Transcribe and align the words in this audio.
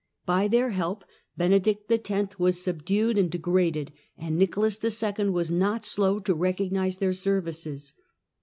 By 0.25 0.47
their 0.47 0.71
help 0.71 1.05
Benedict 1.37 1.91
X. 1.91 2.39
was 2.39 2.59
subdued 2.59 3.19
and 3.19 3.29
degraded, 3.29 3.91
and 4.17 4.35
Nicholas 4.35 4.79
II. 4.83 5.29
was 5.29 5.51
not 5.51 5.85
slow 5.85 6.17
to 6.21 6.33
recognize 6.33 6.97
their 6.97 7.13
services. 7.13 7.93